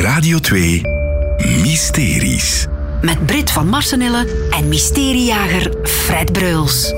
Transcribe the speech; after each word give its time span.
Radio 0.00 0.38
2 0.38 0.80
Mysteries. 1.62 2.66
Met 3.02 3.26
Brit 3.26 3.50
van 3.50 3.68
Marsenille 3.68 4.26
en 4.50 4.68
mysteriejager 4.68 5.72
Fred 5.82 6.32
Breuls. 6.32 6.92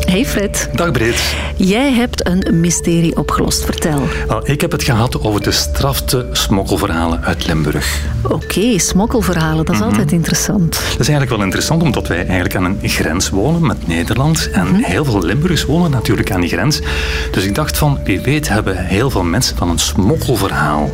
Hey 0.00 0.26
Fred. 0.26 0.68
Dag 0.74 0.90
Brit. 0.90 1.34
Jij 1.56 1.92
hebt 1.92 2.26
een 2.26 2.60
mysterie 2.60 3.16
opgelost. 3.16 3.64
Vertel. 3.64 4.08
Wel, 4.28 4.48
ik 4.50 4.60
heb 4.60 4.72
het 4.72 4.82
gehad 4.82 5.20
over 5.20 5.42
de 5.42 5.50
strafte 5.50 6.26
smokkelverhalen 6.32 7.22
uit 7.24 7.46
Limburg. 7.46 8.00
Oké, 8.22 8.78
smokkelverhalen, 8.78 9.64
dat 9.64 9.74
is 9.74 9.80
Mhm. 9.80 9.90
altijd 9.90 10.12
interessant. 10.12 10.72
Dat 10.72 11.00
is 11.00 11.08
eigenlijk 11.08 11.30
wel 11.30 11.42
interessant, 11.42 11.82
omdat 11.82 12.06
wij 12.08 12.18
eigenlijk 12.18 12.54
aan 12.56 12.64
een 12.64 12.78
grens 12.82 13.28
wonen 13.28 13.66
met 13.66 13.86
Nederland. 13.86 14.48
En 14.52 14.74
heel 14.84 15.04
veel 15.04 15.22
Limburgers 15.22 15.64
wonen 15.64 15.90
natuurlijk 15.90 16.30
aan 16.32 16.40
die 16.40 16.50
grens. 16.50 16.80
Dus 17.32 17.44
ik 17.44 17.54
dacht 17.54 17.78
van, 17.78 17.98
wie 18.04 18.20
weet 18.20 18.48
hebben 18.48 18.86
heel 18.86 19.10
veel 19.10 19.24
mensen 19.24 19.56
van 19.56 19.68
een 19.70 19.78
smokkelverhaal. 19.78 20.90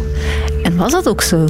En 0.66 0.76
was 0.76 0.92
dat 0.92 1.08
ook 1.08 1.22
zo? 1.22 1.44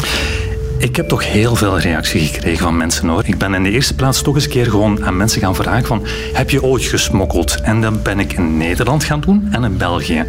Ik 0.79 0.97
heb 0.97 1.09
toch 1.09 1.27
heel 1.33 1.57
veel 1.57 1.79
reactie 1.79 2.21
gekregen 2.21 2.63
van 2.65 2.77
mensen 2.77 3.09
hoor. 3.09 3.23
Ik 3.27 3.39
ben 3.39 3.55
in 3.55 3.63
de 3.63 3.71
eerste 3.71 3.95
plaats 3.95 4.23
toch 4.23 4.35
eens 4.35 4.45
een 4.45 4.51
keer 4.51 4.67
gewoon 4.71 5.05
aan 5.05 5.17
mensen 5.17 5.41
gaan 5.41 5.55
vragen 5.55 5.85
van 5.87 6.03
heb 6.33 6.51
je 6.51 6.63
ooit 6.63 6.83
gesmokkeld? 6.85 7.59
En 7.63 7.81
dan 7.81 8.03
ben 8.03 8.19
ik 8.21 8.33
in 8.33 8.57
Nederland 8.57 9.05
gaan 9.05 9.21
doen 9.21 9.49
en 9.51 9.65
in 9.65 9.77
België. 9.77 10.25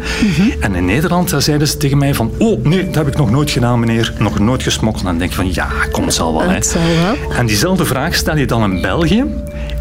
En 0.60 0.74
in 0.74 0.84
Nederland 0.84 1.30
daar 1.30 1.42
zeiden 1.42 1.68
ze 1.68 1.76
tegen 1.76 1.98
mij 1.98 2.14
van 2.14 2.32
oh 2.38 2.64
nee, 2.64 2.84
dat 2.86 2.94
heb 2.94 3.06
ik 3.08 3.16
nog 3.16 3.30
nooit 3.30 3.50
gedaan 3.50 3.80
meneer. 3.80 4.12
Nog 4.18 4.38
nooit 4.38 4.62
gesmokkeld. 4.62 5.04
En 5.04 5.10
dan 5.10 5.18
denk 5.18 5.30
ik 5.30 5.36
van 5.36 5.52
ja, 5.54 5.68
kom 5.92 6.04
het 6.04 6.14
zal 6.14 6.32
wel. 6.32 6.48
hè. 6.48 6.54
Het 6.54 6.66
zal 6.66 6.82
wel. 6.82 7.32
En 7.36 7.46
diezelfde 7.46 7.84
vraag 7.84 8.14
stel 8.14 8.36
je 8.36 8.46
dan 8.46 8.72
in 8.72 8.80
België. 8.80 9.24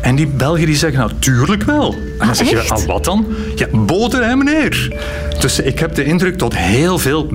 En 0.02 0.16
die 0.16 0.27
Belgen 0.27 0.66
die 0.66 0.75
zeggen 0.75 0.99
natuurlijk 0.99 1.63
wel. 1.63 1.94
En 1.94 1.99
dan 2.17 2.27
Ah, 2.30 2.33
zeg 2.35 2.49
je, 2.49 2.59
ah, 2.69 2.83
wat 2.85 3.03
dan? 3.03 3.25
Ja, 3.55 3.67
boter 3.71 4.25
hè 4.25 4.35
meneer. 4.35 4.95
Dus 5.39 5.59
ik 5.59 5.80
heb 5.80 5.95
de 5.95 6.03
indruk 6.03 6.39
dat 6.39 6.55
heel 6.55 6.97
veel 6.99 7.30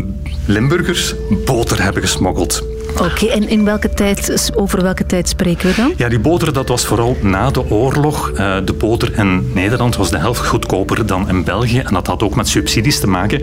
Limburgers 0.46 1.14
boter 1.44 1.82
hebben 1.82 2.02
gesmokkeld. 2.02 2.62
Oké, 3.00 3.26
en 3.26 3.48
in 3.48 3.64
welke 3.64 3.88
tijd, 3.88 4.52
over 4.54 4.82
welke 4.82 5.06
tijd 5.06 5.28
spreken 5.28 5.68
we 5.68 5.74
dan? 5.76 5.92
Ja, 5.96 6.08
die 6.08 6.18
boter 6.18 6.52
dat 6.52 6.68
was 6.68 6.84
vooral 6.84 7.16
na 7.20 7.50
de 7.50 7.70
oorlog. 7.70 8.30
Eh, 8.30 8.56
de 8.64 8.72
boter 8.72 9.18
in 9.18 9.50
Nederland 9.54 9.96
was 9.96 10.10
de 10.10 10.18
helft 10.18 10.46
goedkoper 10.46 11.06
dan 11.06 11.28
in 11.28 11.44
België. 11.44 11.78
En 11.78 11.94
dat 11.94 12.06
had 12.06 12.22
ook 12.22 12.34
met 12.34 12.48
subsidies 12.48 13.00
te 13.00 13.06
maken. 13.06 13.42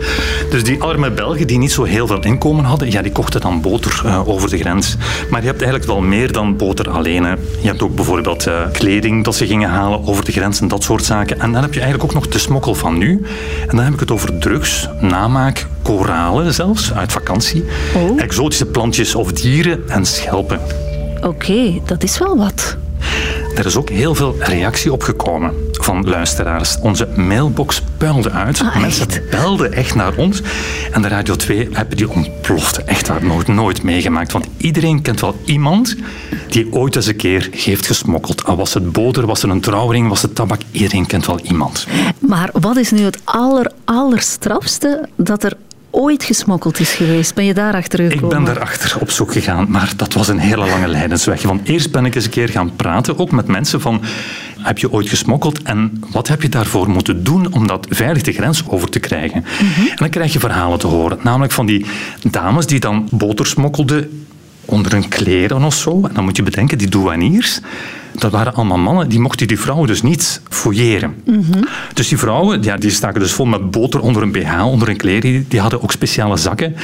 Dus 0.50 0.64
die 0.64 0.82
arme 0.82 1.12
Belgen 1.12 1.48
die 1.48 1.58
niet 1.58 1.72
zo 1.72 1.84
heel 1.84 2.08
veel 2.08 2.24
inkomen 2.24 2.64
hadden, 2.64 2.92
ja, 2.92 3.02
die 3.02 3.12
kochten 3.12 3.42
dan 3.42 3.62
boter 3.62 4.02
eh, 4.06 4.28
over 4.28 4.50
de 4.50 4.58
grens. 4.58 4.96
Maar 5.30 5.42
je 5.42 5.48
hebt 5.48 5.62
eigenlijk 5.62 5.92
wel 5.92 6.02
meer 6.02 6.32
dan 6.32 6.58
boter 6.58 6.90
alleen. 6.90 7.24
Hè. 7.24 7.32
Je 7.32 7.68
hebt 7.68 7.82
ook 7.82 7.96
bijvoorbeeld 7.96 8.48
eh, 8.48 8.72
kleding 8.72 9.24
dat 9.24 9.36
ze 9.36 9.48
gingen 9.48 9.70
halen 9.70 10.08
over 10.08 10.26
de 10.26 10.32
grens 10.32 10.62
en 10.62 10.68
dat 10.68 10.84
soort 10.84 11.06
zaken. 11.06 11.40
En 11.40 11.52
dan 11.52 11.62
heb 11.62 11.74
je 11.74 11.82
eigenlijk 11.82 12.12
ook 12.12 12.22
nog 12.22 12.28
de 12.28 12.40
smokkel 12.40 12.76
van 12.76 12.98
nu. 12.98 13.26
En 13.68 13.76
dan 13.76 13.86
heb 13.86 13.94
ik 13.94 14.00
het 14.00 14.12
over 14.12 14.38
drugs, 14.38 14.90
namaak, 15.00 15.68
koralen 15.96 16.54
zelfs, 16.54 16.94
uit 16.94 17.12
vakantie. 17.12 17.64
Oh. 17.96 18.22
Exotische 18.22 18.66
plantjes 18.66 19.16
of 19.16 19.32
dieren 19.32 19.90
en 19.90 20.06
schelpen. 20.06 20.60
Oké, 21.22 21.80
dat 21.86 22.04
is 22.04 22.18
wel 22.18 22.38
wat. 22.38 22.78
Er 23.56 23.66
is 23.66 23.76
ook 23.76 23.90
heel 23.90 24.16
veel 24.16 24.36
reactie 24.40 24.92
op 24.92 25.04
gekomen 25.04 25.54
van 25.72 26.10
luisteraars. 26.10 26.80
Onze 26.82 27.08
mailbox 27.16 27.82
puilde 27.98 28.32
uit. 28.32 28.62
Ah, 28.62 28.82
Mensen 28.82 29.08
belden 29.30 29.74
echt 29.74 29.96
naar 29.96 30.16
ons. 30.16 30.42
En 30.92 31.02
de 31.02 31.08
Radio 31.08 31.36
2 31.36 31.70
hebben 31.72 31.98
die 31.98 32.10
ontplofte. 32.10 32.84
Echt 32.84 33.08
waar, 33.08 33.24
nooit, 33.24 33.48
nooit 33.48 33.84
meegemaakt. 33.84 34.32
Want 34.32 34.46
iedereen 34.58 35.02
kent 35.02 35.22
wel 35.22 35.36
iemand 35.46 35.96
die 36.50 36.74
ooit 36.74 36.96
eens 36.96 37.06
een 37.06 37.16
keer 37.16 37.50
heeft 37.52 37.88
gesmokkeld. 37.88 38.46
Al 38.46 38.56
was 38.56 38.74
het 38.74 38.92
boter, 38.92 39.26
was 39.26 39.42
het 39.42 39.52
een 39.52 39.62
trouwring, 39.62 40.08
was 40.10 40.22
het 40.22 40.36
tabak. 40.36 40.62
Iedereen 40.72 41.06
kent 41.06 41.26
wel 41.26 41.40
iemand. 41.40 41.88
Maar 42.20 42.50
wat 42.54 42.78
is 42.78 42.92
nu 42.92 43.02
het 43.02 43.20
aller, 43.24 43.72
allerstrafste 43.86 45.10
dat 45.16 45.44
er 45.44 45.54
ooit 45.92 46.24
gesmokkeld 46.24 46.80
is 46.80 46.92
geweest? 46.94 47.34
Ben 47.34 47.46
je 47.46 47.54
daarachter 47.54 48.00
Ik 48.00 48.12
gekomen? 48.12 48.44
ben 48.44 48.54
daarachter 48.54 48.98
op 49.00 49.10
zoek 49.12 49.32
gegaan, 49.32 49.66
maar 49.70 49.92
dat 49.96 50.14
was 50.14 50.28
een 50.28 50.40
hele 50.40 50.66
lange 50.66 50.88
lijdensweg. 50.88 51.42
Want 51.42 51.68
eerst 51.68 51.92
ben 51.92 52.06
ik 52.06 52.16
eens 52.16 52.26
een 52.26 52.32
keer 52.32 52.50
gaan 52.50 52.76
praten, 52.76 53.18
ook 53.20 53.32
met 53.32 53.48
mensen 53.48 53.82
van... 53.82 54.02
Heb 54.60 54.78
je 54.78 54.92
ooit 54.92 55.10
gesmokkeld 55.10 55.62
en 55.62 56.04
wat 56.12 56.28
heb 56.28 56.42
je 56.42 56.50
daarvoor 56.50 56.90
moeten 56.90 57.24
doen 57.24 57.54
om 57.54 57.68
dat 57.68 57.86
veilig 57.90 58.22
de 58.24 58.32
grens 58.32 58.64
over 58.68 58.90
te 58.90 59.00
krijgen? 59.00 59.46
En 59.90 59.96
dan 59.96 60.10
krijg 60.10 60.34
je 60.34 60.40
verhalen 60.40 60.80
te 60.80 60.88
horen. 60.88 61.18
Namelijk 61.24 61.52
van 61.52 61.66
die 61.66 61.86
dames 62.32 62.66
die 62.66 62.80
dan 62.80 63.08
boter 63.12 63.46
smokkelden 63.46 64.26
onder 64.66 64.92
hun 64.92 65.08
kleren 65.08 65.64
of 65.64 65.74
zo. 65.76 66.02
En 66.08 66.14
dan 66.14 66.24
moet 66.24 66.36
je 66.38 66.44
bedenken, 66.44 66.78
die 66.78 66.90
douaniers... 66.90 67.60
Dat 68.20 68.32
waren 68.32 68.54
allemaal 68.54 68.78
mannen, 68.78 69.10
die 69.10 69.20
mochten 69.20 69.48
die 69.48 69.60
vrouwen 69.60 69.88
dus 69.88 70.02
niet 70.02 70.42
fouilleren. 70.50 71.16
Dus 71.94 72.08
die 72.08 72.18
vrouwen, 72.18 72.64
ja, 72.64 72.78
die 72.78 72.90
staken 72.90 73.20
dus 73.20 73.32
vol 73.32 73.46
met 73.46 73.72
boter 73.72 74.00
onder 74.00 74.22
een 74.22 74.32
BH, 74.32 74.66
onder 74.66 74.88
hun 74.88 74.98
kleren. 74.98 75.46
Die, 75.48 75.60
hadden 75.60 75.82
ook 75.82 75.92
speciale 75.92 76.38
zakken. 76.38 76.76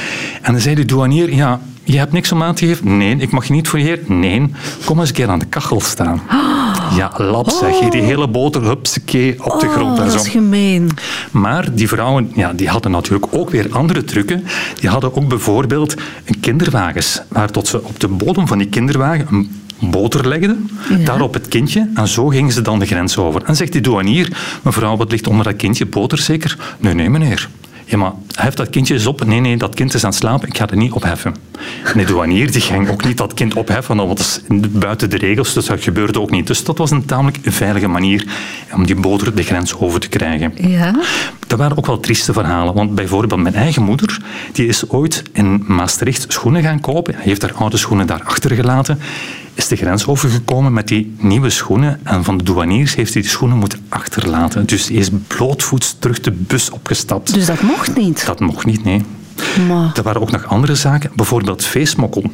En 0.42 0.52
dan 0.52 0.60
zei 0.60 0.74
de 0.74 0.84
douanier, 0.84 1.34
ja, 1.34 1.60
je 1.82 1.98
hebt 1.98 2.12
niks 2.12 2.32
om 2.32 2.42
aan 2.42 2.54
te 2.54 2.66
geven? 2.66 2.96
Nee. 2.96 3.16
Ik 3.16 3.30
mag 3.30 3.46
je 3.46 3.52
niet 3.52 3.68
fouilleren? 3.68 4.20
Nee. 4.20 4.50
Kom 4.84 4.98
eens 5.00 5.08
een 5.08 5.14
keer 5.14 5.28
aan 5.28 5.38
de 5.38 5.46
kachel 5.46 5.80
staan. 5.80 6.20
Ja, 6.96 7.12
lap 7.16 7.50
zeg 7.50 7.78
je. 7.80 7.90
Die 7.90 8.00
hele 8.02 8.28
boter, 8.28 8.62
hupsakee, 8.62 9.44
op 9.44 9.60
de 9.60 9.68
grond 9.68 9.92
Oh, 9.92 9.98
en 9.98 10.04
dat 10.04 10.12
zo. 10.12 10.18
is 10.18 10.28
gemeen. 10.28 10.90
Maar 11.30 11.74
die 11.74 11.88
vrouwen 11.88 12.30
ja, 12.34 12.52
die 12.52 12.68
hadden 12.68 12.90
natuurlijk 12.90 13.26
ook 13.30 13.50
weer 13.50 13.66
andere 13.70 14.04
trucken. 14.04 14.44
Die 14.80 14.90
hadden 14.90 15.16
ook 15.16 15.28
bijvoorbeeld 15.28 15.94
een 16.24 16.40
kinderwagens, 16.40 17.22
waar 17.28 17.50
tot 17.50 17.68
ze 17.68 17.84
op 17.84 18.00
de 18.00 18.08
bodem 18.08 18.46
van 18.46 18.58
die 18.58 18.68
kinderwagen 18.68 19.26
een 19.30 19.65
boter 19.80 20.28
legden, 20.28 20.70
Ja. 20.90 20.96
daarop 21.04 21.34
het 21.34 21.48
kindje, 21.48 21.90
en 21.94 22.08
zo 22.08 22.26
gingen 22.26 22.52
ze 22.52 22.62
dan 22.62 22.78
de 22.78 22.86
grens 22.86 23.16
over. 23.16 23.42
En 23.44 23.56
zegt 23.56 23.72
die 23.72 23.80
douanier, 23.80 24.36
mevrouw, 24.62 24.96
wat 24.96 25.10
ligt 25.10 25.26
onder 25.26 25.44
dat 25.44 25.56
kindje? 25.56 25.86
Boter 25.86 26.18
zeker? 26.18 26.56
Nee, 26.78 26.94
nee, 26.94 27.10
meneer. 27.10 27.48
Ja, 27.88 27.96
maar 27.96 28.12
hef 28.34 28.54
dat 28.54 28.70
kindje 28.70 28.94
eens 28.94 29.06
op. 29.06 29.24
Nee, 29.24 29.40
nee, 29.40 29.56
dat 29.56 29.74
kind 29.74 29.94
is 29.94 30.04
aan 30.04 30.10
het 30.10 30.18
slapen. 30.18 30.48
Ik 30.48 30.56
ga 30.56 30.64
het 30.64 30.74
niet 30.74 30.92
opheffen. 30.92 31.34
En 31.84 31.98
de 31.98 32.04
douanier 32.04 32.52
die 32.52 32.60
ging 32.60 32.88
ook 32.88 33.04
niet 33.04 33.16
dat 33.16 33.34
kind 33.34 33.54
opheffen, 33.54 33.96
want 33.96 34.08
dat 34.08 34.18
is 34.18 34.40
buiten 34.70 35.10
de 35.10 35.16
regels, 35.16 35.54
dus 35.54 35.66
dat 35.66 35.82
gebeurde 35.82 36.20
ook 36.20 36.30
niet. 36.30 36.46
Dus 36.46 36.64
dat 36.64 36.78
was 36.78 36.90
een 36.90 37.04
tamelijk 37.04 37.38
veilige 37.42 37.86
manier 37.88 38.24
om 38.74 38.86
die 38.86 38.94
boter 38.94 39.34
de 39.34 39.42
grens 39.42 39.74
over 39.78 40.00
te 40.00 40.08
krijgen. 40.08 40.52
Ja? 40.68 40.94
Dat 41.46 41.58
waren 41.58 41.76
ook 41.76 41.86
wel 41.86 42.00
trieste 42.00 42.32
verhalen. 42.32 42.74
Want 42.74 42.94
bijvoorbeeld 42.94 43.42
mijn 43.42 43.54
eigen 43.54 43.82
moeder, 43.82 44.22
die 44.52 44.66
is 44.66 44.88
ooit 44.88 45.22
in 45.32 45.64
Maastricht 45.66 46.24
schoenen 46.28 46.62
gaan 46.62 46.80
kopen. 46.80 47.14
Hij 47.14 47.24
heeft 47.24 47.42
haar 47.42 47.54
oude 47.54 47.76
schoenen 47.76 48.06
daar 48.06 48.22
achtergelaten. 48.24 48.98
Is 49.54 49.68
de 49.68 49.76
grens 49.76 50.06
overgekomen 50.06 50.72
met 50.72 50.88
die 50.88 51.14
nieuwe 51.18 51.50
schoenen. 51.50 52.00
En 52.02 52.24
van 52.24 52.36
de 52.36 52.44
douaniers 52.44 52.94
heeft 52.94 53.12
hij 53.12 53.22
die 53.22 53.30
schoenen 53.30 53.58
moeten 53.58 53.78
achterlaten. 53.88 54.66
Dus 54.66 54.88
hij 54.88 54.96
is 54.96 55.10
blootvoets 55.26 55.96
terug 55.98 56.20
de 56.20 56.32
bus 56.32 56.70
opgestapt. 56.70 57.34
Dus 57.34 57.46
dat 57.46 57.60
mocht 57.60 57.96
niet. 57.96 58.26
Dat 58.26 58.40
mocht 58.40 58.66
niet, 58.66 58.84
nee. 58.84 59.02
Maar, 59.68 59.92
Er 59.96 60.02
waren 60.02 60.20
ook 60.20 60.30
nog 60.30 60.46
andere 60.46 60.74
zaken, 60.74 61.10
bijvoorbeeld 61.14 61.64
veesmokkel. 61.64 62.24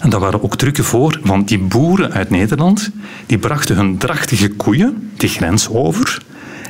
En 0.00 0.10
daar 0.10 0.20
waren 0.20 0.42
ook 0.42 0.56
trucken 0.56 0.84
voor, 0.84 1.20
want 1.24 1.48
die 1.48 1.58
boeren 1.58 2.12
uit 2.12 2.30
Nederland 2.30 2.90
die 3.26 3.38
brachten 3.38 3.76
hun 3.76 3.98
drachtige 3.98 4.48
koeien 4.48 5.10
de 5.16 5.28
grens 5.28 5.68
over, 5.68 6.22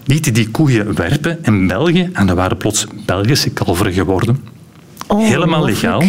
lieten 0.07 0.35
die 0.35 0.49
koeien 0.51 0.95
werpen 0.95 1.39
in 1.43 1.67
België 1.67 2.11
en 2.13 2.27
dat 2.27 2.37
waren 2.37 2.57
plots 2.57 2.87
Belgische 3.07 3.51
kalveren 3.51 3.93
geworden. 3.93 4.45
Helemaal 5.17 5.65
legaal. 5.65 6.03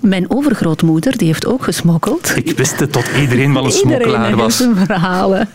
Mijn 0.00 0.30
overgrootmoeder 0.30 1.16
die 1.16 1.26
heeft 1.26 1.46
ook 1.46 1.64
gesmokkeld. 1.64 2.32
Ik 2.36 2.56
wist 2.56 2.80
het 2.80 2.92
tot 2.92 3.04
iedereen 3.20 3.52
wel 3.52 3.64
een 3.64 3.70
Iedereen 3.82 4.00
smokkelaar 4.00 4.36
was. 4.36 4.68
verhalen. 4.74 5.48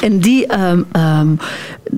En 0.00 0.18
die 0.18 0.46
ehm, 0.46 0.82
ehm, 0.92 1.28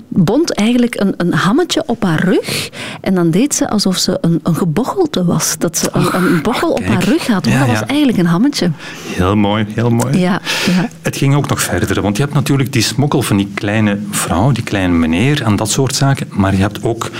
bond 0.08 0.54
eigenlijk 0.54 1.00
een, 1.00 1.14
een 1.16 1.32
hammetje 1.32 1.82
op 1.86 2.02
haar 2.02 2.24
rug. 2.24 2.70
En 3.00 3.14
dan 3.14 3.30
deed 3.30 3.54
ze 3.54 3.68
alsof 3.68 3.96
ze 3.96 4.18
een, 4.20 4.40
een 4.42 4.54
gebochelte 4.54 5.24
was. 5.24 5.58
Dat 5.58 5.78
ze 5.78 5.88
een, 5.92 6.14
een 6.14 6.42
bochel 6.42 6.70
op 6.70 6.84
haar 6.84 7.04
rug 7.04 7.26
had. 7.26 7.44
Ja, 7.44 7.58
dat 7.58 7.66
ja. 7.66 7.72
was 7.72 7.82
eigenlijk 7.86 8.18
een 8.18 8.26
hammetje. 8.26 8.70
Heel 9.06 9.36
mooi, 9.36 9.66
heel 9.74 9.90
mooi. 9.90 10.18
Ja, 10.18 10.40
ja. 10.66 10.88
Het 11.02 11.16
ging 11.16 11.34
ook 11.34 11.48
nog 11.48 11.60
verder, 11.60 12.02
want 12.02 12.16
je 12.16 12.22
hebt 12.22 12.34
natuurlijk 12.34 12.72
die 12.72 12.82
smokkel 12.82 13.22
van 13.22 13.36
die 13.36 13.50
kleine 13.54 13.98
vrouw, 14.10 14.52
die 14.52 14.64
kleine 14.64 14.94
meneer 14.94 15.42
en 15.42 15.56
dat 15.56 15.70
soort 15.70 15.94
zaken, 15.94 16.26
maar 16.30 16.54
je 16.54 16.60
hebt 16.60 16.82
ook 16.82 17.10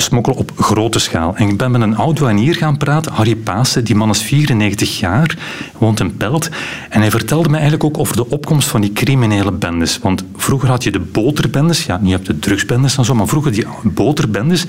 smokkel 0.00 0.32
op 0.32 0.52
grote 0.56 0.98
schaal. 0.98 1.36
En 1.36 1.48
ik 1.48 1.56
ben 1.56 1.70
met 1.70 1.80
een 1.80 1.96
oud 1.96 2.16
douanier 2.16 2.54
gaan 2.54 2.76
praten, 2.76 3.12
Harry 3.12 3.36
Paassen, 3.36 3.84
die 3.84 3.94
man 3.94 4.10
is 4.10 4.22
94 4.22 4.98
jaar, 4.98 5.36
woont 5.78 6.00
in 6.00 6.16
Pelt, 6.16 6.48
en 6.88 7.00
hij 7.00 7.10
vertelde 7.10 7.48
me 7.48 7.54
eigenlijk 7.54 7.84
ook 7.84 7.98
over 7.98 8.16
de 8.16 8.28
opkomst 8.28 8.68
van 8.68 8.80
die 8.80 8.92
criminele 8.92 9.52
bendes. 9.52 9.98
Want 9.98 10.24
vroeger 10.36 10.68
had 10.68 10.82
je 10.82 10.90
de 10.90 11.00
boterbendes, 11.00 11.84
ja, 11.86 11.98
nu 12.02 12.10
heb 12.10 12.26
je 12.26 12.32
de 12.32 12.38
drugsbendes 12.38 12.96
en 12.96 13.04
zo, 13.04 13.14
maar 13.14 13.28
vroeger 13.28 13.52
die 13.52 13.66
boterbendes, 13.82 14.66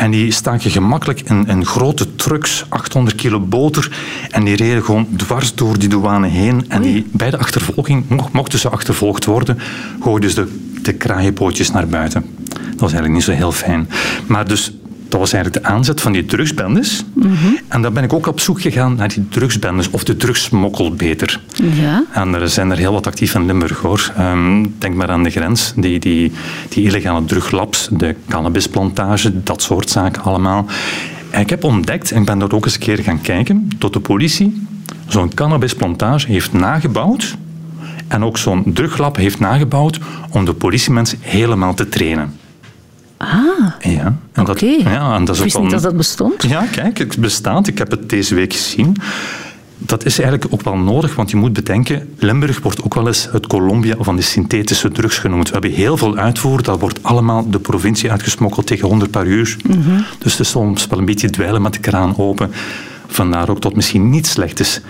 en 0.00 0.10
die 0.10 0.30
staken 0.30 0.70
gemakkelijk 0.70 1.20
in, 1.20 1.46
in 1.46 1.66
grote 1.66 2.14
trucks, 2.14 2.64
800 2.68 3.16
kilo 3.16 3.40
boter. 3.40 3.90
En 4.30 4.44
die 4.44 4.56
reden 4.56 4.84
gewoon 4.84 5.08
dwars 5.16 5.54
door 5.54 5.78
die 5.78 5.88
douane 5.88 6.28
heen. 6.28 6.64
En 6.68 6.82
die, 6.82 7.06
bij 7.12 7.30
de 7.30 7.38
achtervolging, 7.38 8.04
mo- 8.08 8.28
mochten 8.32 8.58
ze 8.58 8.68
achtervolgd 8.68 9.24
worden, 9.24 9.58
gooiden 10.02 10.30
ze 10.30 10.44
de, 10.44 10.80
de 10.82 10.92
kraaienpootjes 10.92 11.70
naar 11.70 11.86
buiten. 11.86 12.24
Dat 12.80 12.90
was 12.90 12.98
eigenlijk 13.00 13.28
niet 13.28 13.36
zo 13.36 13.42
heel 13.44 13.52
fijn. 13.52 13.88
Maar 14.26 14.48
dus, 14.48 14.72
dat 15.08 15.20
was 15.20 15.32
eigenlijk 15.32 15.64
de 15.64 15.70
aanzet 15.70 16.00
van 16.00 16.12
die 16.12 16.24
drugsbendes. 16.24 17.04
En 17.68 17.82
dan 17.82 17.92
ben 17.92 18.04
ik 18.04 18.12
ook 18.12 18.26
op 18.26 18.40
zoek 18.40 18.60
gegaan 18.60 18.94
naar 18.94 19.08
die 19.08 19.28
drugsbendes, 19.28 19.90
of 19.90 20.04
de 20.04 20.16
drugssmokkel 20.16 20.94
beter. 20.94 21.40
Ja. 21.54 22.04
En 22.12 22.34
er 22.34 22.48
zijn 22.48 22.70
er 22.70 22.76
heel 22.76 22.92
wat 22.92 23.06
actief 23.06 23.34
in 23.34 23.46
Limburg 23.46 23.78
hoor. 23.78 24.12
Ehm, 24.16 24.66
denk 24.78 24.94
maar 24.94 25.10
aan 25.10 25.22
de 25.22 25.30
grens, 25.30 25.72
die, 25.76 25.98
die, 25.98 26.32
die 26.68 26.84
illegale 26.84 27.24
druglabs, 27.24 27.88
de 27.92 28.14
cannabisplantage, 28.28 29.42
dat 29.42 29.62
soort 29.62 29.90
zaken 29.90 30.22
allemaal. 30.22 30.66
En 31.30 31.40
ik 31.40 31.50
heb 31.50 31.64
ontdekt, 31.64 32.10
en 32.10 32.20
ik 32.20 32.26
ben 32.26 32.40
er 32.40 32.54
ook 32.54 32.64
eens 32.64 32.74
een 32.74 32.80
keer 32.80 32.98
gaan 32.98 33.20
kijken, 33.20 33.68
dat 33.78 33.92
de 33.92 34.00
politie 34.00 34.66
zo'n 35.06 35.34
cannabisplantage 35.34 36.26
heeft 36.26 36.52
nagebouwd 36.52 37.36
en 38.08 38.24
ook 38.24 38.38
zo'n 38.38 38.72
druglab 38.74 39.16
heeft 39.16 39.40
nagebouwd 39.40 39.98
om 40.30 40.44
de 40.44 40.52
politiemensen 40.52 41.18
helemaal 41.20 41.74
te 41.74 41.88
trainen. 41.88 42.39
Ah, 43.22 43.72
Ja, 43.80 44.16
oké. 44.34 44.66
ja, 44.66 45.14
en 45.14 45.24
dat 45.24 45.34
is 45.34 45.38
Ik 45.38 45.44
wist 45.44 45.56
ook 45.56 45.62
niet 45.62 45.72
dat 45.72 45.82
dat 45.82 45.96
bestond. 45.96 46.42
Ja, 46.42 46.64
kijk, 46.72 46.98
het 46.98 47.18
bestaat. 47.18 47.66
Ik 47.66 47.78
heb 47.78 47.90
het 47.90 48.08
deze 48.08 48.34
week 48.34 48.52
gezien. 48.52 48.96
Dat 49.78 50.04
is 50.04 50.18
eigenlijk 50.18 50.52
ook 50.52 50.62
wel 50.62 50.76
nodig, 50.76 51.14
want 51.14 51.30
je 51.30 51.36
moet 51.36 51.52
bedenken, 51.52 52.14
Limburg 52.18 52.60
wordt 52.62 52.82
ook 52.82 52.94
wel 52.94 53.06
eens 53.06 53.28
het 53.32 53.46
Colombia 53.46 53.94
van 53.98 54.16
de 54.16 54.22
synthetische 54.22 54.90
drugs 54.90 55.18
genoemd. 55.18 55.46
We 55.46 55.52
hebben 55.52 55.70
heel 55.70 55.96
veel 55.96 56.16
uitvoer, 56.16 56.62
dat 56.62 56.80
wordt 56.80 57.02
allemaal 57.02 57.50
de 57.50 57.58
provincie 57.58 58.10
uitgesmokkeld 58.10 58.66
tegen 58.66 58.88
100 58.88 59.10
per 59.10 59.26
uur. 59.26 59.56
Dus 60.18 60.32
het 60.32 60.40
is 60.40 60.50
soms 60.50 60.86
wel 60.86 60.98
een 60.98 61.04
beetje 61.04 61.30
dweilen 61.30 61.62
met 61.62 61.72
de 61.72 61.78
kraan 61.80 62.18
open. 62.18 62.50
Vandaar 63.06 63.48
ook 63.48 63.54
dat 63.60 63.64
het 63.64 63.74
misschien 63.74 64.10
niet 64.10 64.26
slecht 64.26 64.60
is, 64.60 64.80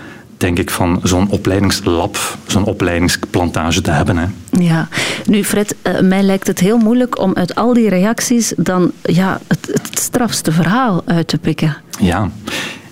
denk 0.41 0.59
ik, 0.59 0.69
van 0.69 0.99
zo'n 1.03 1.29
opleidingslab, 1.29 2.37
zo'n 2.47 2.63
opleidingsplantage 2.63 3.81
te 3.81 3.91
hebben. 3.91 4.17
Hè. 4.17 4.25
Ja, 4.49 4.87
nu 5.25 5.43
Fred, 5.43 5.75
eh, 5.81 5.99
mij 5.99 6.21
lijkt 6.21 6.47
het 6.47 6.59
heel 6.59 6.77
moeilijk 6.77 7.19
om 7.19 7.33
uit 7.33 7.55
al 7.55 7.73
die 7.73 7.89
reacties 7.89 8.53
dan 8.57 8.91
ja, 9.01 9.39
het, 9.47 9.69
het 9.71 9.99
strafste 9.99 10.51
verhaal 10.51 11.01
uit 11.05 11.27
te 11.27 11.37
pikken. 11.37 11.77
Ja, 11.99 12.29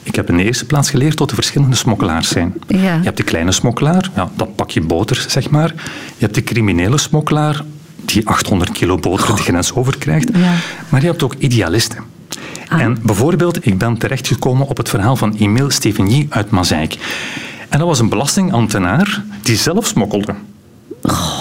ik 0.04 0.16
heb 0.16 0.30
in 0.30 0.38
de 0.38 0.44
eerste 0.44 0.66
plaats 0.66 0.90
geleerd 0.90 1.18
dat 1.18 1.30
er 1.30 1.36
verschillende 1.36 1.76
smokkelaars 1.76 2.30
zijn. 2.30 2.54
Ja. 2.68 2.78
Je 2.96 3.04
hebt 3.04 3.18
de 3.18 3.24
kleine 3.24 3.52
smokkelaar, 3.52 4.10
ja, 4.16 4.30
dat 4.36 4.56
pakje 4.56 4.82
boter, 4.82 5.26
zeg 5.28 5.50
maar. 5.50 5.74
Je 6.18 6.26
hebt 6.26 6.36
de 6.36 6.44
criminele 6.44 6.98
smokkelaar, 6.98 7.64
die 8.06 8.28
800 8.28 8.72
kilo 8.72 8.98
boter 8.98 9.36
de 9.36 9.42
grens 9.42 9.74
overkrijgt. 9.74 10.30
Ja. 10.34 10.54
Maar 10.90 11.02
je 11.02 11.08
hebt 11.08 11.24
ook 11.24 11.34
idealisten. 11.38 12.04
Ah. 12.68 12.82
En 12.82 12.98
bijvoorbeeld, 13.04 13.66
ik 13.66 13.78
ben 13.78 13.98
terechtgekomen 13.98 14.68
op 14.68 14.78
het 14.78 14.90
verhaal 14.90 15.16
van 15.16 15.36
Emile 15.38 15.72
Stevenie 15.72 16.28
uit 16.30 16.50
Mazeik. 16.50 16.98
En 17.70 17.80
dat 17.80 17.88
was 17.88 18.00
een 18.00 18.10
belastingambtenaar 18.10 19.24
die 19.42 19.56
zelf 19.56 19.88
smokkelde. 19.88 20.36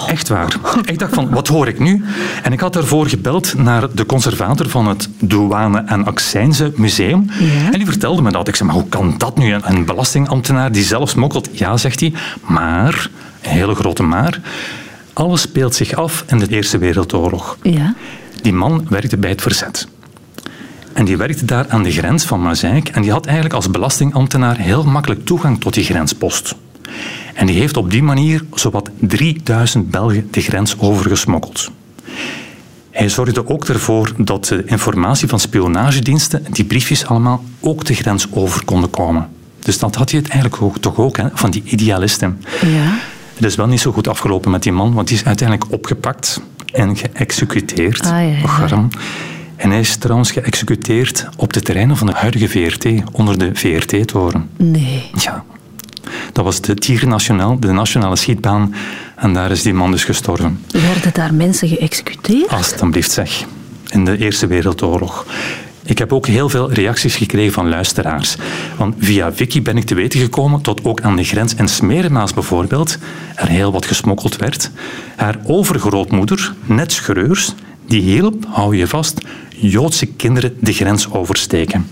Echt 0.07 0.27
waar. 0.27 0.55
Ik 0.85 0.99
dacht 0.99 1.13
van, 1.13 1.29
wat 1.29 1.47
hoor 1.47 1.67
ik 1.67 1.79
nu? 1.79 2.03
En 2.43 2.53
ik 2.53 2.59
had 2.59 2.73
daarvoor 2.73 3.07
gebeld 3.07 3.53
naar 3.57 3.93
de 3.93 4.05
conservator 4.05 4.69
van 4.69 4.87
het 4.87 5.09
Douane- 5.19 5.83
en 5.85 6.05
Accijnse 6.05 6.71
Museum. 6.75 7.29
Ja. 7.39 7.71
En 7.71 7.77
die 7.77 7.85
vertelde 7.85 8.21
me 8.21 8.31
dat. 8.31 8.47
Ik 8.47 8.55
zei, 8.55 8.69
maar 8.69 8.79
hoe 8.79 8.89
kan 8.89 9.15
dat 9.17 9.37
nu? 9.37 9.53
Een 9.53 9.85
belastingambtenaar 9.85 10.71
die 10.71 10.83
zelf 10.83 11.09
smokkelt? 11.09 11.49
Ja, 11.51 11.77
zegt 11.77 11.99
hij. 11.99 12.13
Maar, 12.47 13.09
een 13.41 13.49
hele 13.49 13.75
grote 13.75 14.03
maar, 14.03 14.39
alles 15.13 15.41
speelt 15.41 15.75
zich 15.75 15.93
af 15.93 16.23
in 16.27 16.37
de 16.39 16.47
Eerste 16.47 16.77
Wereldoorlog. 16.77 17.57
Ja. 17.61 17.93
Die 18.41 18.53
man 18.53 18.85
werkte 18.89 19.17
bij 19.17 19.29
het 19.29 19.41
verzet. 19.41 19.87
En 20.93 21.05
die 21.05 21.17
werkte 21.17 21.45
daar 21.45 21.65
aan 21.69 21.83
de 21.83 21.91
grens 21.91 22.25
van 22.25 22.41
Mazeik. 22.41 22.87
En 22.87 23.01
die 23.01 23.11
had 23.11 23.25
eigenlijk 23.25 23.55
als 23.55 23.69
belastingambtenaar 23.69 24.57
heel 24.57 24.83
makkelijk 24.83 25.25
toegang 25.25 25.59
tot 25.59 25.73
die 25.73 25.83
grenspost. 25.83 26.55
En 27.33 27.45
die 27.45 27.59
heeft 27.59 27.77
op 27.77 27.91
die 27.91 28.03
manier 28.03 28.43
zowat 28.53 28.89
3000 28.99 29.91
Belgen 29.91 30.27
de 30.31 30.41
grens 30.41 30.79
overgesmokkeld. 30.79 31.71
Hij 32.89 33.09
zorgde 33.09 33.47
ook 33.47 33.65
ervoor 33.65 34.13
dat 34.17 34.45
de 34.45 34.63
informatie 34.65 35.27
van 35.27 35.39
spionagediensten, 35.39 36.45
die 36.51 36.65
briefjes 36.65 37.05
allemaal, 37.05 37.43
ook 37.59 37.85
de 37.85 37.93
grens 37.93 38.27
over 38.31 38.65
konden 38.65 38.89
komen. 38.89 39.27
Dus 39.59 39.79
dat 39.79 39.95
had 39.95 40.11
je 40.11 40.17
het 40.17 40.29
eigenlijk 40.29 40.61
ook, 40.61 40.77
toch 40.77 40.97
ook, 40.97 41.17
hè, 41.17 41.25
van 41.33 41.51
die 41.51 41.63
idealisten. 41.65 42.41
Ja. 42.61 42.97
Het 43.35 43.45
is 43.45 43.55
wel 43.55 43.67
niet 43.67 43.79
zo 43.79 43.91
goed 43.91 44.07
afgelopen 44.07 44.51
met 44.51 44.63
die 44.63 44.71
man, 44.71 44.93
want 44.93 45.07
die 45.07 45.17
is 45.17 45.25
uiteindelijk 45.25 45.71
opgepakt 45.71 46.41
en 46.71 46.97
geëxecuteerd. 46.97 48.05
Ah, 48.05 48.07
ja, 48.07 48.67
ja. 48.67 48.87
En 49.59 49.69
hij 49.69 49.79
is 49.79 49.95
trouwens 49.95 50.31
geëxecuteerd 50.31 51.27
op 51.37 51.53
de 51.53 51.61
terreinen 51.61 51.97
van 51.97 52.07
de 52.07 52.13
huidige 52.13 52.47
VRT, 52.47 52.85
onder 53.11 53.37
de 53.37 53.49
VRT-toren. 53.53 54.49
Nee. 54.57 55.09
Ja. 55.13 55.43
Dat 56.33 56.45
was 56.45 56.61
de 56.61 56.73
Tir 56.73 57.07
Nationaal, 57.07 57.59
de 57.59 57.71
nationale 57.71 58.15
schietbaan. 58.15 58.75
En 59.15 59.33
daar 59.33 59.51
is 59.51 59.61
die 59.61 59.73
man 59.73 59.91
dus 59.91 60.03
gestorven. 60.03 60.59
Werden 60.71 61.13
daar 61.13 61.33
mensen 61.33 61.67
geëxecuteerd? 61.67 62.49
Alsjeblieft 62.49 63.11
zeg. 63.11 63.43
In 63.89 64.05
de 64.05 64.17
Eerste 64.17 64.47
Wereldoorlog. 64.47 65.25
Ik 65.83 65.97
heb 65.97 66.13
ook 66.13 66.27
heel 66.27 66.49
veel 66.49 66.71
reacties 66.71 67.15
gekregen 67.15 67.53
van 67.53 67.69
luisteraars. 67.69 68.35
Want 68.77 68.95
via 68.99 69.31
Wiki 69.33 69.61
ben 69.61 69.77
ik 69.77 69.83
te 69.83 69.95
weten 69.95 70.19
gekomen 70.19 70.63
dat 70.63 70.83
ook 70.83 71.01
aan 71.01 71.15
de 71.15 71.23
grens 71.23 71.55
in 71.55 71.67
Smerenmaas 71.67 72.33
bijvoorbeeld 72.33 72.97
er 73.35 73.47
heel 73.47 73.71
wat 73.71 73.85
gesmokkeld 73.85 74.35
werd. 74.35 74.71
Haar 75.15 75.37
overgrootmoeder, 75.43 76.53
Net 76.65 76.91
Schreurs, 76.91 77.53
die 77.89 78.01
hielp, 78.01 78.45
hou 78.47 78.75
je 78.75 78.87
vast, 78.87 79.21
Joodse 79.49 80.05
kinderen 80.05 80.57
de 80.59 80.73
grens 80.73 81.11
oversteken. 81.11 81.87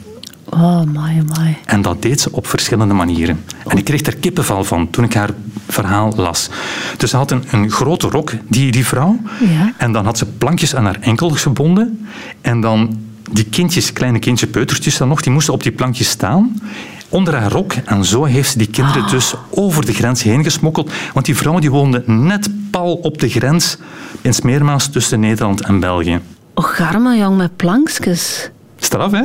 Oh, 0.49 0.81
my, 0.81 1.23
my. 1.37 1.57
En 1.65 1.81
dat 1.81 2.01
deed 2.01 2.21
ze 2.21 2.31
op 2.31 2.47
verschillende 2.47 2.93
manieren. 2.93 3.43
En 3.67 3.77
ik 3.77 3.83
kreeg 3.83 4.01
er 4.01 4.17
kippenval 4.17 4.63
van 4.63 4.89
toen 4.89 5.03
ik 5.03 5.13
haar 5.13 5.29
verhaal 5.67 6.13
las. 6.15 6.49
Dus 6.97 7.09
ze 7.09 7.17
had 7.17 7.31
een, 7.31 7.43
een 7.51 7.71
grote 7.71 8.07
rok, 8.07 8.31
die, 8.47 8.71
die 8.71 8.85
vrouw. 8.85 9.19
Ja. 9.39 9.73
En 9.77 9.91
dan 9.91 10.05
had 10.05 10.17
ze 10.17 10.25
plankjes 10.25 10.75
aan 10.75 10.85
haar 10.85 10.99
enkels 10.99 11.41
gebonden. 11.41 12.07
En 12.41 12.61
dan 12.61 12.97
die 13.31 13.45
kindjes, 13.45 13.93
kleine 13.93 14.19
kindje 14.19 14.47
peutertjes 14.47 14.97
dan 14.97 15.07
nog, 15.07 15.21
die 15.21 15.33
moesten 15.33 15.53
op 15.53 15.63
die 15.63 15.71
plankjes 15.71 16.09
staan. 16.09 16.61
Onder 17.09 17.35
haar 17.35 17.51
rok. 17.51 17.73
En 17.73 18.05
zo 18.05 18.23
heeft 18.23 18.51
ze 18.51 18.57
die 18.57 18.69
kinderen 18.69 19.09
dus 19.09 19.33
over 19.49 19.85
de 19.85 19.93
grens 19.93 20.23
heen 20.23 20.43
gesmokkeld. 20.43 20.91
Want 21.13 21.25
die 21.25 21.37
vrouw 21.37 21.59
die 21.59 21.71
woonde 21.71 22.03
net 22.05 22.49
pal 22.71 22.93
op 22.93 23.19
de 23.19 23.29
grens 23.29 23.77
in 24.21 24.33
Smeermaas 24.33 24.87
tussen 24.89 25.19
Nederland 25.19 25.61
en 25.61 25.79
België. 25.79 26.19
Och, 26.53 26.79
arme 26.79 27.17
jong 27.17 27.37
met 27.37 27.55
plankjes. 27.55 28.49
Straf, 28.79 29.11
hè? 29.11 29.23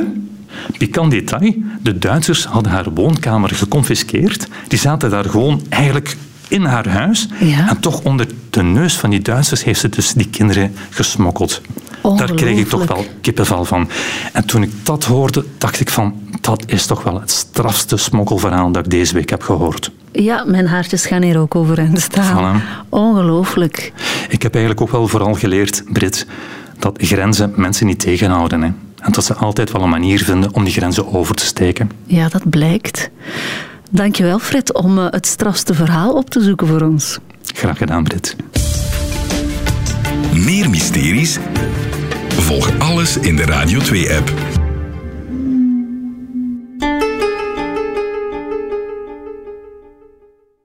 Pikant 0.79 1.11
detail. 1.11 1.55
De 1.83 1.99
Duitsers 1.99 2.45
hadden 2.45 2.73
haar 2.73 2.91
woonkamer 2.91 3.51
geconfiskeerd. 3.51 4.47
Die 4.69 4.79
zaten 4.79 5.11
daar 5.11 5.25
gewoon 5.25 5.63
eigenlijk 5.69 6.17
in 6.49 6.65
haar 6.65 6.89
huis. 6.89 7.29
Ja. 7.41 7.69
En 7.69 7.81
toch 7.81 8.01
onder 8.03 8.27
de 8.51 8.63
neus 8.63 8.95
van 8.95 9.11
die 9.11 9.21
Duitsers 9.21 9.65
heeft 9.65 9.81
ze 9.81 9.89
dus 9.89 10.13
die 10.13 10.29
kinderen 10.29 10.75
gesmokkeld. 10.91 11.61
Daar 12.17 12.35
kreeg 12.35 12.59
ik 12.59 12.69
toch 12.69 12.87
wel 12.87 13.05
kippenval 13.21 13.65
van. 13.65 13.89
En 14.33 14.45
toen 14.45 14.63
ik 14.63 14.71
dat 14.83 15.05
hoorde, 15.05 15.45
dacht 15.59 15.81
ik 15.81 15.91
van... 15.91 16.15
Dat 16.43 16.63
is 16.67 16.87
toch 16.87 17.03
wel 17.03 17.21
het 17.21 17.31
strafste 17.31 17.97
smokkelverhaal 17.97 18.73
dat 18.73 18.85
ik 18.85 18.91
deze 18.91 19.15
week 19.15 19.31
heb 19.31 19.43
gehoord. 19.43 19.91
Ja, 20.13 20.45
mijn 20.45 20.67
haartjes 20.67 21.07
gaan 21.07 21.23
hier 21.23 21.39
ook 21.39 21.55
overeind 21.55 22.01
staan. 22.01 22.61
Voilà. 22.61 22.89
Ongelooflijk. 22.89 23.93
Ik 24.29 24.43
heb 24.43 24.55
eigenlijk 24.55 24.85
ook 24.85 24.91
wel 24.91 25.09
vooral 25.09 25.35
geleerd, 25.35 25.85
Brit, 25.93 26.27
dat 26.79 26.99
grenzen 27.03 27.53
mensen 27.57 27.87
niet 27.87 27.99
tegenhouden. 27.99 28.63
Hè. 28.63 28.67
En 28.99 29.13
dat 29.13 29.25
ze 29.25 29.35
altijd 29.35 29.73
wel 29.73 29.83
een 29.83 29.89
manier 29.89 30.25
vinden 30.25 30.55
om 30.55 30.65
die 30.65 30.73
grenzen 30.73 31.13
over 31.13 31.35
te 31.35 31.45
steken. 31.45 31.91
Ja, 32.07 32.29
dat 32.29 32.51
blijkt. 32.51 33.11
Dankjewel, 33.91 34.39
Fred, 34.39 34.75
om 34.75 34.99
eh, 34.99 35.07
het 35.11 35.27
strafste 35.27 35.75
verhaal 35.75 36.13
op 36.13 36.31
te 36.31 36.41
zoeken 36.41 36.67
voor 36.67 36.81
ons. 36.81 37.19
Graag 37.55 37.79
gedaan, 37.79 38.05
Brit. 38.05 38.37
Meer 40.35 40.71
mysteries? 40.71 41.39
Volg 42.29 42.71
alles 42.79 43.17
in 43.17 43.37
de 43.37 43.45
Radio 43.45 43.81
2-app. 43.81 44.52